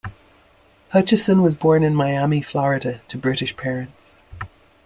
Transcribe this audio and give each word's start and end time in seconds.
Hutchison 0.93 1.43
was 1.43 1.53
born 1.53 1.83
in 1.83 1.93
Miami, 1.93 2.41
Florida 2.41 3.01
to 3.07 3.19
British 3.19 3.55
parents. 3.55 4.15